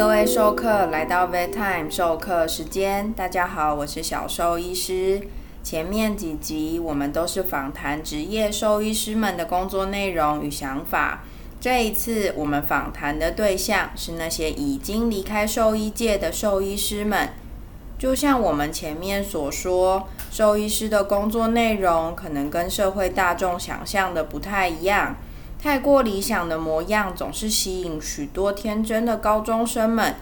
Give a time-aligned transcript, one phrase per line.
[0.00, 5.20] 各位授课来到 Vet Time 授课时间，大家好，我是小兽医师。
[5.62, 11.24] 前面几集我们都是访谈职业兽医师们的工作内容与想法，
[11.60, 17.28] 这一次我们访谈的对象是那些已经离开兽医界的兽医师们。
[17.98, 25.16] 就像我们前面所说，兽医师的工作内容可能跟社会大众想象的不太一样。
[25.62, 30.16] 太过理想的模样总是吸引许多天真的高中生们。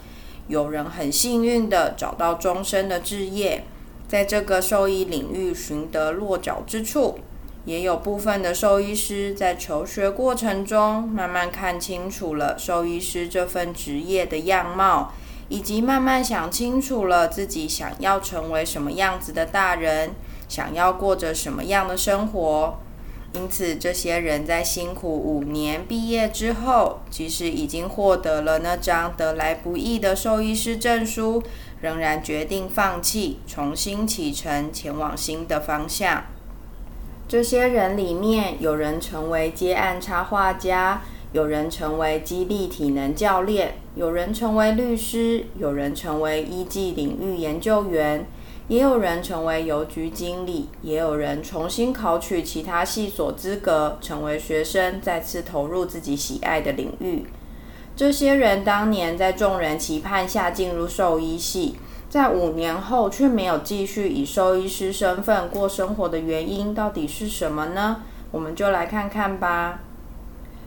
[0.49, 3.65] 有人很幸运的找到终身的志业，
[4.09, 7.21] 在这个兽医领域寻得落脚之处；
[7.67, 15.13] 也有部分的兽医师在求学过程中慢慢看清楚了兽医师这份职业的样貌，
[15.49, 20.11] 以及慢慢想清楚了自己想要成为什么样子的大人，
[20.49, 22.81] 想要过着什么样的生活。
[23.35, 31.43] 因此，这些人在辛苦五年毕业之后，即使已经获得了那张得来不易的兽医师证书，
[31.83, 36.25] 仍然决定放弃，重新启程，前往新的方向。
[37.29, 48.27] 这些人里面，有人成为接案插画家，有人成为激励体能教练，有人成为律师，有人成为医技领域研究员。
[48.69, 57.27] 也有人成为邮局经理，也有人重新考取其他系所资格，成为学生，再次投入自己喜爱的领域。
[57.97, 61.77] 这些人当年在众人期盼下进入兽医系，
[62.11, 68.03] 在五年后却没有继续以兽医师身份过生活的原因到底是什么呢？
[68.31, 69.81] 我们就来看看吧。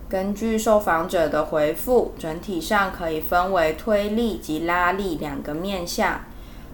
[0.09, 6.19] 根据受访者的回复，整体上可以分为推力及拉力两个面向。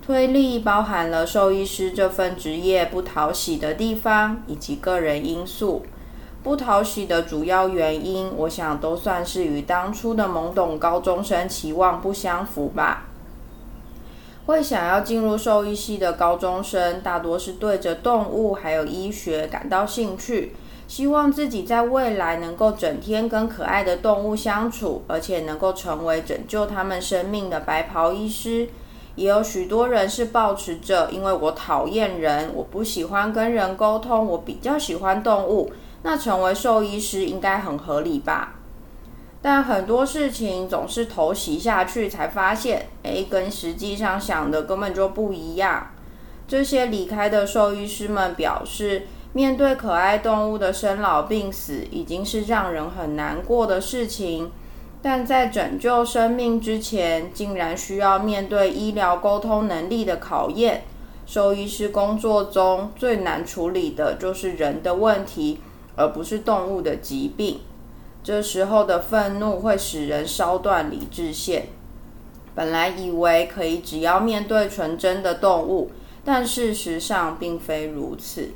[0.08, 5.86] 推力包含了兽医师这份职业不讨喜的地方，以及个人因素。
[6.42, 13.08] 不讨喜的主要原因，我想都算是与当初的懵懂高中生期望不相符吧。
[14.46, 20.56] 会想要进入兽医系的高中生，大多是对着动物还有医学感到兴趣，
[20.88, 28.70] 希望自己在未来能够整天跟可爱的动物相处，而且能够成为拯救他们生命的白袍医师。
[29.18, 35.72] 也有许多人是保持着，因为我讨厌人，我不喜欢跟人沟通，我比较喜欢动物。
[36.04, 38.54] 那成为兽医师应该很合理吧？
[39.42, 45.88] 但很多事情总是偷袭下去才发现，诶，跟实际上想的根本就不一样。
[46.48, 54.52] 这些离开的兽医师们表示，面对可爱动物的生老病死，已经是让人很难过的事情。
[55.10, 60.84] 但在拯救生命之前，竟然需要面对医疗沟通能力的考验。
[61.26, 65.62] 兽医师工作中最难处理的就是人的问题，
[65.96, 67.62] 而不是动物的疾病。
[68.22, 71.68] 这时候的愤怒会使人烧断理智线。
[72.54, 75.90] 本来以为可以只要面对纯真的动物，
[76.26, 78.50] 但事实上并非如此。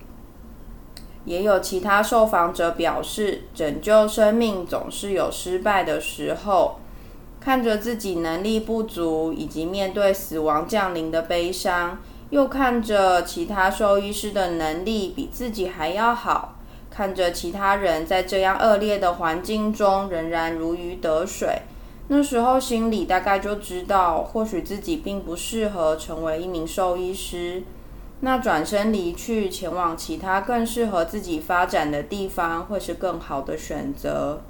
[1.25, 6.77] 也有其他受访者表示，拯救生命总是有失败的时候。
[7.39, 11.97] 看着自己能力不足，以及面对死亡降临的悲伤，
[12.29, 16.59] 又看着其他兽医师的能力比自己还要好，
[16.91, 21.63] 看着其他人在这样恶劣的环境中仍然如鱼得水，
[22.09, 27.63] 那时候心里大概就知道，或许自己并不适合成为一名兽医师。
[28.21, 34.41] 那转身离去，前往其他更适合自己发展的地方，会是更好的选择。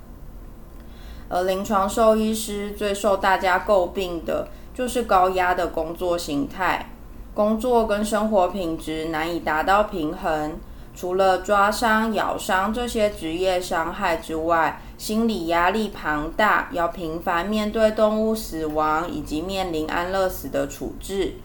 [1.29, 6.89] 而临床兽医师最受大家诟病的，就是高压的工作形态，
[7.33, 10.57] 工作跟生活品质难以达到平衡。
[10.93, 21.35] 除了抓伤、咬伤这些职业伤害之外，心理压力庞大，要频繁面对动物死亡，以及面临安乐死的处置。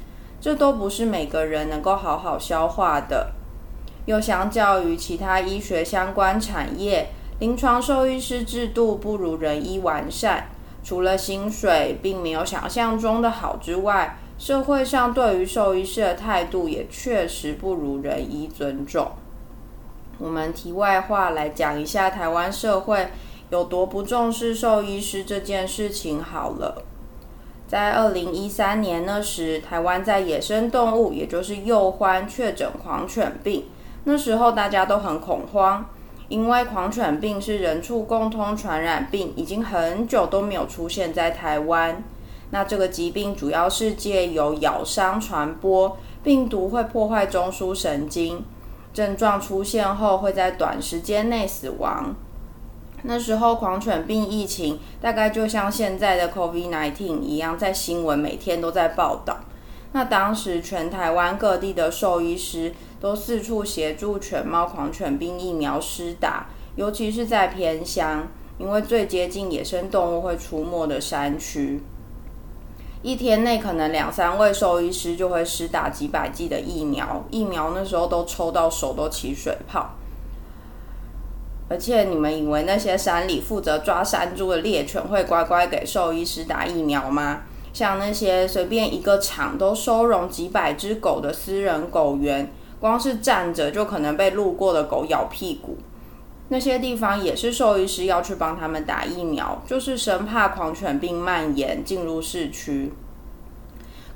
[0.46, 3.32] 这都不是每个人能够好好消化的。
[4.04, 7.08] 又相较于其他医学相关产业，
[7.40, 10.46] 临床兽医师制度不如人医完善。
[10.84, 19.10] 除了薪水并没有想象中的好之外，社会上对于兽医师的态度也确实不如人医尊重。
[20.18, 23.08] 我们题外话来讲一下台湾社会
[23.50, 26.84] 有多不重视兽医师这件事情好了。
[27.66, 33.64] 在二零一三年那时，台湾在野生动物，也就是幼獾确诊狂犬病。
[34.04, 35.84] 那时候大家都很恐慌，
[36.28, 42.04] 因为狂犬病是人畜共通传染病，已经很久都没有出现在台湾。
[42.50, 48.44] 那这个疾病主要是借由咬伤传播，病毒会破坏中枢神经，
[48.94, 52.14] 症状出现后会在短时间内死亡。
[53.08, 59.38] 那时候狂犬病疫情大概就像现在的 COVID-19 一样，在新闻每天都在报道。
[59.92, 68.26] 那当时全台湾各地的兽医师都四处协助犬猫狂犬病疫苗施打，尤其是在偏乡，
[68.58, 71.80] 因为最接近野生动物会出没的山区。
[73.02, 79.94] 一天内可能两三位兽医师就会施打几百剂的疫苗，疫苗那时候都抽到手都起水泡。
[81.68, 87.42] 而且你们以为那些山里负责抓山猪的猎犬会乖乖给兽医师打疫苗吗？
[87.72, 95.76] 像那些随便一个厂都收容几百只狗的私人狗园，光是站着就可能被路过的狗咬屁股。
[96.48, 102.92] 那些地方也是兽医师要去帮他们打疫苗，就是生怕狂犬病蔓延进入市区。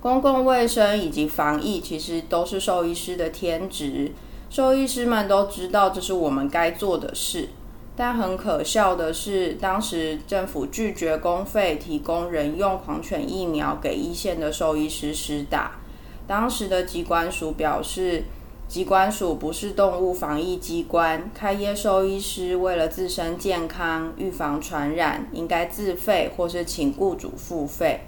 [0.00, 4.12] 公共卫生以及防疫其实都是兽医师的天职，
[4.50, 7.49] 兽医师们都知道这是我们该做的事。
[7.97, 15.79] 但很可笑的是，当时政府拒绝公费提供人用狂犬疫苗给一线的兽医师施打。
[16.26, 18.25] 当时的机关署表示。
[18.70, 28.03] 机关署不是动物防疫机关，开业兽医师为了自身健康、预防传染，应该自费或是请雇主付费。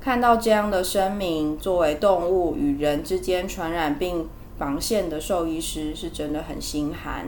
[0.00, 7.26] 看到这样的声明，作为动物与人之间传染病防线的兽医师，是真的很心寒。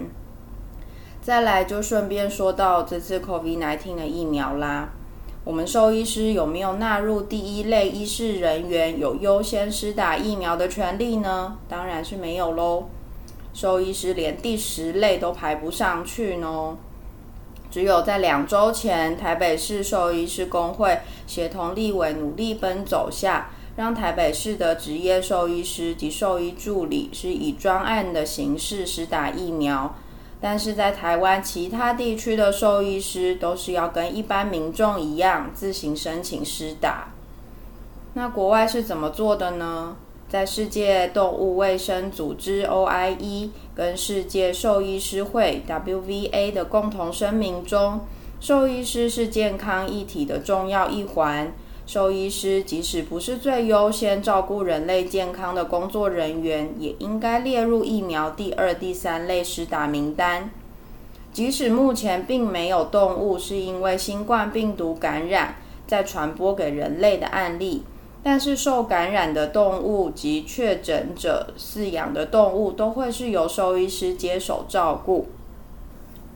[1.20, 4.90] 再来就顺便说到这次 COVID-19 的疫苗啦。
[5.44, 11.56] 我们兽医师有没有纳入第一类医师人员有优先施打疫苗的权利呢？
[11.68, 12.84] 当然是没有喽。
[13.54, 16.76] 兽医师连第十类都排不上去呢。
[17.70, 29.94] 只有在两周前，台北市兽医师工会协同立委努力奔走下，让台北市的职业兽医师及兽医助理是以专案的形式施打疫苗。
[30.40, 37.12] 但是在台湾其他地区的兽医师都是要跟一般民众一样自行申请施打。
[38.14, 39.96] 那国外是怎么做的呢？
[40.28, 48.00] 在世界动物卫生组织 OIE 跟世界兽医师会 WVA 的共同声明中，
[48.40, 51.52] 兽医师是健康议题的重要一环。
[51.88, 60.50] 兽医师即使不是最优先照顾人类健康的工作人员，也应该列入疫苗第二、第三类施打名单。
[61.32, 65.54] 即使目前并没有动物是因为新冠病毒感染
[65.86, 67.82] 再传播给人类的案例，
[68.22, 75.28] 但是受感染的动物及确诊者饲养的动物都会是由兽医师接手照顾。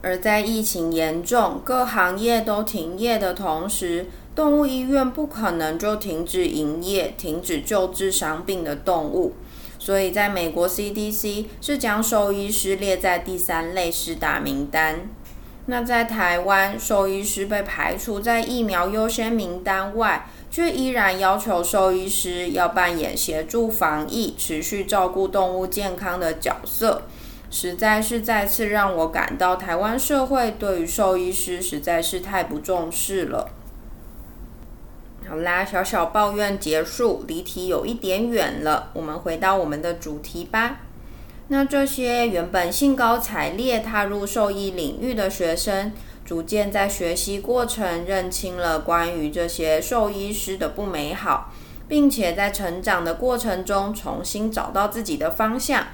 [0.01, 9.35] 而在疫情严重、各行业都停业的同时，动物医院不可能就停止营业、停止救治伤病的动物，
[9.79, 15.11] 所以在美国 CDC 是将兽医师列在第三类施打名单。
[15.67, 27.03] 那在台湾，兽医师被排除在疫苗优先名单外，却依然要求兽医师要扮演协助防疫、持续照顾动物健康的角色，
[27.51, 33.51] 实在是再次让我感到台湾社会对于兽医师实在是太不重视了。
[35.33, 38.91] 好啦，小小抱怨结束，离题有一点远了。
[38.93, 40.81] 我们回到我们的主题吧。
[41.49, 45.93] 那这些原本兴高采烈踏入兽医领域的学生，
[46.23, 51.51] 逐渐在学习过程认清了关于这些兽医师的不美好，
[51.89, 55.87] 并且在成长的过程中重新找到自己的方向。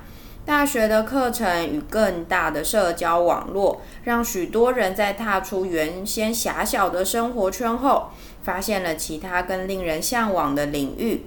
[0.49, 8.09] 大学的课程与更大的社交网络，让许多人在踏出原先狭小的生活圈后，
[8.43, 11.27] 发现了其他更令人向往的领域。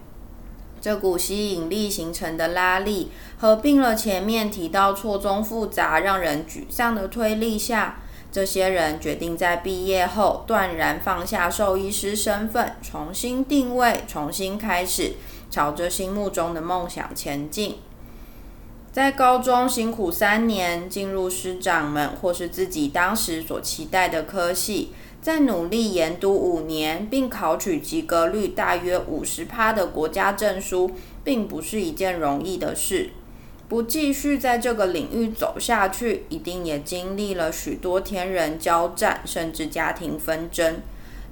[0.82, 8.00] 这股吸引力形成的拉力，合并了前面提到错综复杂、让人沮丧的推力下，
[8.32, 15.14] 这些人决定在毕业后断然放下兽医师身份，重新定位，重新开始，
[15.52, 17.76] 朝着心目中的梦想前进。
[18.92, 30.92] 在高中辛苦三年，进入师长们或是自己当时所期待的科系，再努力研读五年，并考取及格率大约五十趴的国家证书，
[31.24, 33.12] 并不是一件容易的事。
[33.70, 40.82] 不继续在这个领域走下去，一定也经历了许多天人交战，甚至家庭纷争。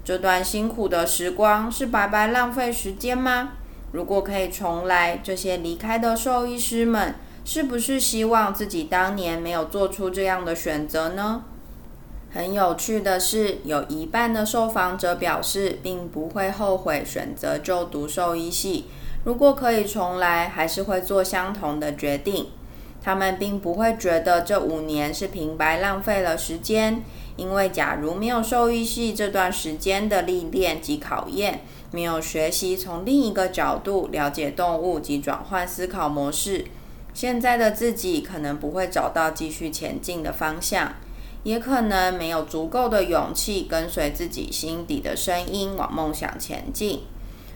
[0.05, 3.51] 这段辛苦的时光是白白浪费时间吗？
[3.91, 7.15] 如果可以重来，这些离开的兽医师们。
[7.51, 11.45] 是不是希望自己当年没有做出这样的选择呢？
[12.29, 18.85] 很有趣的是，有一半的受访者表示，并不会后悔选择就读兽医系。
[19.23, 22.49] 如果可以重来，还是会做相同的决定。
[23.01, 27.03] 他们并不会觉得这五年是平白浪费了时间，
[27.35, 36.65] 因为假如没有兽医系这段时间的历练及考验，没有学习从另一个角度了解动物及转换思考模式，
[37.19, 40.93] 现在的自己可能不会找到继续前进的方向，
[41.43, 47.01] 也可能没有足够的勇气跟随自己心底的声音往梦想前进。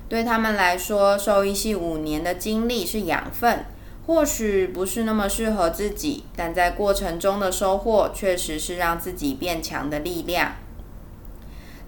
[0.10, 3.64] 对他们来说，兽医系五年的经历是养分。
[4.06, 10.56] 或许不是那么适合自己，但在过程中的收获确实是让自己变强的力量。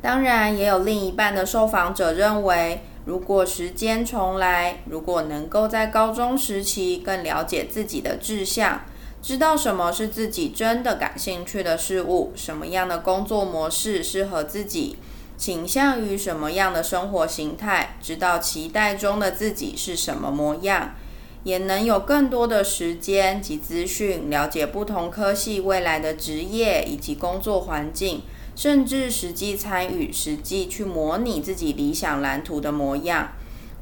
[0.01, 8.81] 当然，也有另一半的受访者认为，如果时间重来，如果能够在高中时期更了解自己的志向，
[9.21, 14.97] 知道什么是自己真的感兴趣的事物，什么样的工作模式适合自己，
[15.37, 20.95] 倾向于什么样的生活形态，知道期待中的自己是什么模样。
[21.43, 28.23] 也能有更多的时间及资讯，了解不同科系未来的职业以及工作环境，
[28.55, 33.33] 甚至实际参与、实际去模拟自己理想蓝图的模样。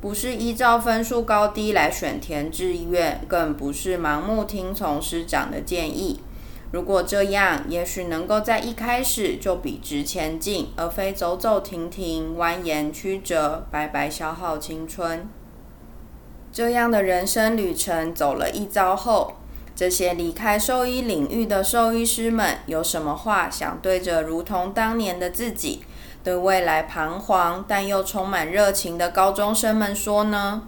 [0.01, 6.19] 不是依照分数高低来选填志愿，更不是盲目听从师长的建议。
[6.71, 15.29] 如果这样，也许能够在一开始就笔直前进，而非走走停停、蜿蜒曲折、白白消耗青春。
[16.51, 19.35] 这样的人生旅程走了一遭后，
[19.75, 25.83] 这些离开兽医领域的兽医师们有什么话想对着如同当年的自己，
[26.23, 30.63] 对未来彷徨但又充满热情的高中生们说呢？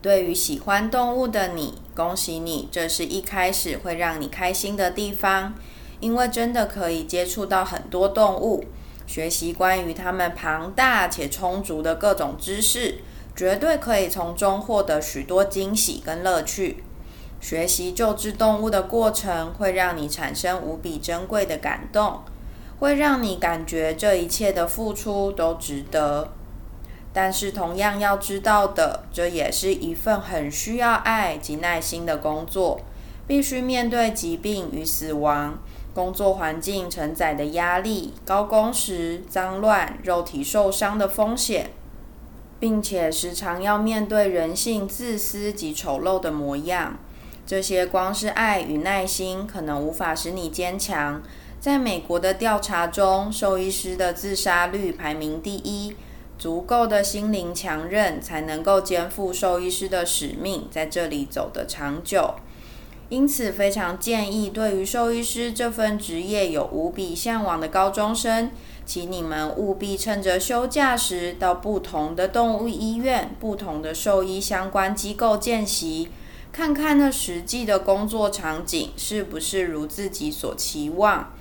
[0.00, 5.54] 对于喜欢动物的你，恭喜你，这是一开始会让你开心的地方，
[6.00, 8.64] 因为真的可以接触到很多动物，
[9.06, 12.98] 学习关于它们庞大且充足的各种知识。
[13.34, 16.82] 绝对可以从中获得许多惊喜跟乐趣。
[17.46, 22.22] 学习救治动物的过程会让你产生无比珍贵的感动，
[22.80, 26.32] 会让你感觉这一切的付出都值得。
[27.12, 32.80] 但是，同样要知道的，这也是一份很需要爱及耐心的工作，
[33.28, 35.56] 必须面对疾病与死亡，
[35.94, 41.70] 工作环境承载的压力、高工时、脏乱、肉体受伤的风险。
[42.58, 46.96] 并且时常要面对人性自私及丑陋的模样，
[47.46, 51.22] 这些光是爱与耐心可能无法使你坚强。
[51.60, 55.94] 在美国的调查中，兽医师的自杀率排名第一。
[56.38, 62.34] 足够的心灵强韧，才能够肩负兽医师的使命，在这里走得长久。
[63.08, 68.50] 因此，非常建议对于兽医师这份职业有无比向往的高中生。
[68.84, 76.10] 请你们务必趁着休假时，到不同的动物医院、不同的兽医相关机构见习，
[76.56, 81.34] 看看那实际的工作场景是不是如自己所期望。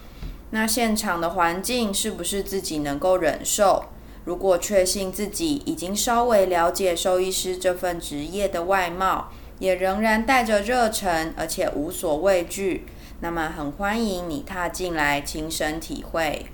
[0.49, 3.85] 那现场的环境是不是自己能够忍受？
[4.25, 12.85] 如果确信自己已经稍微了解兽医师这份职业的外貌，也仍然带着热忱，而且无所畏惧，
[13.21, 16.47] 那么很欢迎你踏进来亲身体会。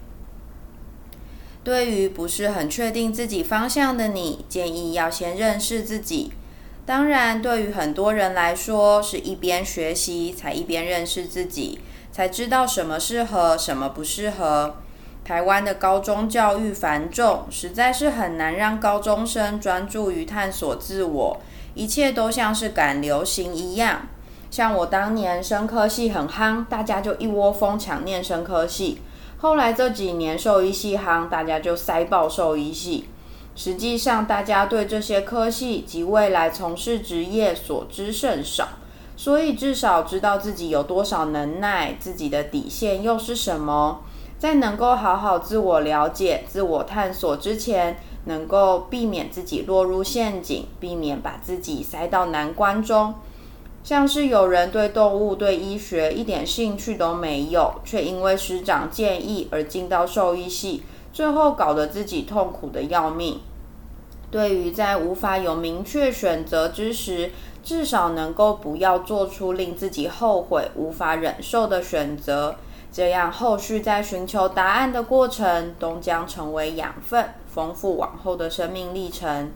[1.63, 6.34] 对于不是很确定自己方向的你，建议要先认识自己。
[6.92, 11.80] 当然，对于很多人来说，是一边学习才一边认识自己，
[12.12, 14.76] 才知道什么适合，什么不适合。
[15.24, 21.40] 台湾的高中教育繁重，实在是很难让高中生专注于探索自我，
[21.76, 24.10] 一切都像是赶流行一样。
[24.50, 29.00] 像我当年生科系很夯，大家就一窝蜂抢念生科系。
[29.38, 33.08] 后来这几年兽医系夯，大家就塞爆兽医系。
[33.55, 38.70] 实际上，大家对这些科系及未来从事职业所知甚少，
[39.17, 44.01] 所以至少知道自己有多少能耐，自己的底线又是什么，
[44.39, 53.13] 在能够好好自我了解、自我探索之前，能够避免自己落入陷阱，避免把自己塞到难关中。
[53.84, 63.39] 像是有人对动物、对医学一点兴趣都没有，却因为师长建议而进到兽医系，最后搞得自己痛苦的要命。
[64.30, 67.32] 对于在无法有明确选择之时，
[67.63, 72.56] 至少能够不要做出令自己后悔、无法忍受的选择，
[72.91, 79.51] 这样后续在寻求答案的过程，都将成为养分，丰富往后的生命历程。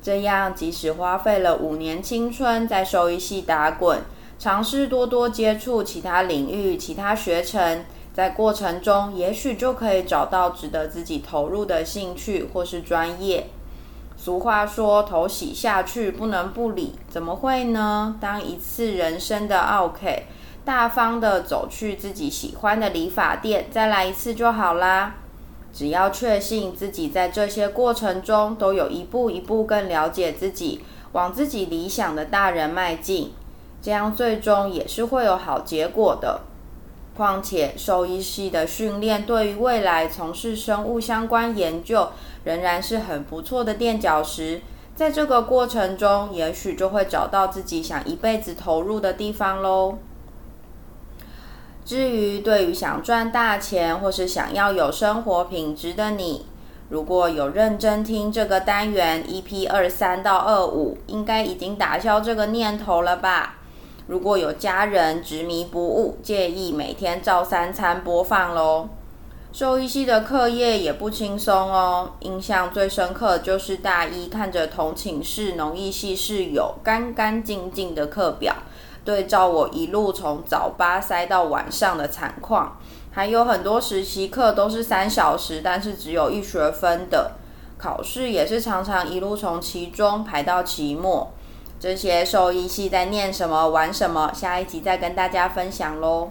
[0.00, 4.00] 这样，即使花费了五年青春在兽医系打滚，
[4.38, 7.84] 尝试多多接触其他领域、其他学程，
[8.16, 13.48] 在过程中，也许就可以找到值得自己投入的兴趣或是专业。
[14.16, 18.16] 俗话说：“头洗下去不能不理。”怎么会呢？
[18.18, 20.22] 当一次人生的 OK，
[20.64, 25.16] 大方的走去自己喜欢的理发店，再来一次就好啦。
[25.70, 30.82] 只要确信自己在这些过程中都有一步一步更了解自己，
[31.12, 33.34] 往自己理想的大人迈进，
[33.82, 36.40] 这样最终也是会有好结果的。
[37.16, 42.10] 况且，兽医系的训练对于未来从事生物相关研究
[42.44, 44.60] 仍然是很不错的垫脚石。
[44.94, 49.98] 在这个过程中，也许就会找到自己想一辈子投入的地方喽。
[51.84, 56.46] 至于对于想赚大钱或是想要有生活品质的你，
[56.88, 63.56] 如果有认真听这个单元 EP 二三到二五，应该已经打消这个念头了吧？
[64.06, 68.88] 如果有家人执迷不悟，建议每天照三餐播放喽。
[69.52, 78.54] 兽医系的课业也不轻松哦，印象最深刻就是大一看着同寝室农艺系室友干干净净的课表，
[79.04, 82.76] 对照我一路从早八塞到晚上的惨况，
[83.10, 87.32] 还有很多实习课都是三小时，但是只有一学分的，
[87.76, 91.32] 考试也是常常一路从期中排到期末。
[91.78, 96.30] 这些兽医系在念什么、玩什么，下一集再跟大家分享喽。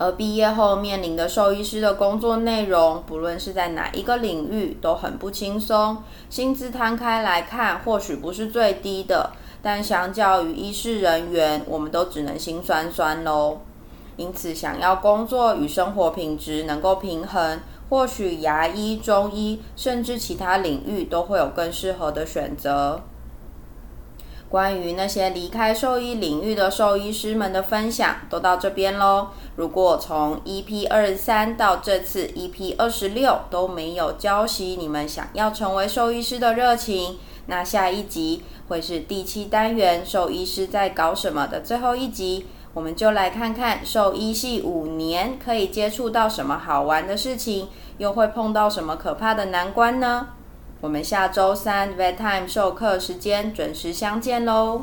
[0.00, 5.96] 而毕业后面临的兽医师的工作内容，不论是在哪一个领域，都很不轻松。
[6.30, 13.58] 薪资摊开来看，或许不是最低的，但相较于医师人员，我们都只能心酸酸喽。
[14.16, 17.58] 因此，想要工作与生活品质能够平衡，
[17.90, 23.00] 或许牙医、中医，甚至其他领域，都会有更适合的选择。
[24.48, 29.28] 关于那些离开兽医领域的兽医师们的分享，都到这边喽。
[29.56, 50.28] 如果从 EP 二十三到这次 EP 二十六都没有浇熄你们想要成为兽医师的热情，那下一集会是第七单元“兽医师在搞什么”的最后一集，我们就来看看兽医系五年可以接触到什么好玩的事情，又会碰到什么可怕的难关呢？
[50.80, 54.82] 我们下周三 Vet Time 授课时间准时相见喽！